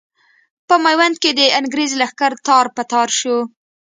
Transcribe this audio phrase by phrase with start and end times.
[0.67, 3.37] په ميوند کې د انګرېز لښکر تار په تار شو.